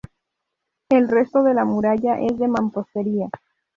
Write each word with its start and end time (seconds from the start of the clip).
El 0.89 1.07
resto 1.09 1.43
de 1.43 1.53
la 1.53 1.63
muralla 1.63 2.19
es 2.19 2.35
de 2.39 2.47
mampostería. 2.47 3.29